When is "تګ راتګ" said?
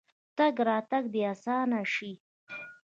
0.37-1.03